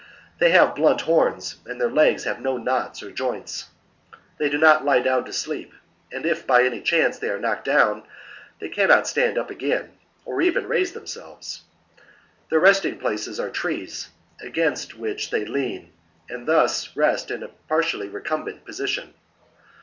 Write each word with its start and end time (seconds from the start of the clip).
They 0.39 0.49
have 0.49 0.73
blunt 0.73 1.01
horns, 1.01 1.57
and 1.67 1.79
their 1.79 1.87
legs 1.91 2.23
have 2.23 2.41
no 2.41 2.57
knots 2.57 3.03
or 3.03 3.11
joints.^ 3.11 3.67
They 4.39 4.49
do 4.49 4.57
not 4.57 4.83
lie 4.83 4.99
down 4.99 5.25
to 5.25 5.31
sleep; 5.31 5.73
and 6.11 6.25
if 6.25 6.47
by 6.47 6.63
any 6.63 6.81
chance 6.81 7.19
they 7.19 7.29
are 7.29 7.39
knocked 7.39 7.65
down, 7.65 8.01
they 8.57 8.67
cannot 8.69 9.07
stand 9.07 9.37
up 9.37 9.51
again, 9.51 9.91
or 10.25 10.41
even 10.41 10.65
raise 10.67 10.93
themselves. 10.93 11.65
Their 12.49 12.59
resting 12.59 12.97
places 12.97 13.39
are 13.39 13.51
trees, 13.51 14.09
against 14.41 14.97
which 14.97 15.29
they 15.29 15.45
lean, 15.45 15.93
and 16.27 16.47
thus 16.47 16.97
rest 16.97 17.29
in 17.29 17.43
a 17.43 17.49
partially 17.69 18.07
recumbent 18.09 18.65
position. 18.65 19.13